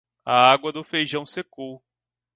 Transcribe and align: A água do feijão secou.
A 0.25 0.51
água 0.51 0.71
do 0.71 0.83
feijão 0.83 1.27
secou. 1.27 1.79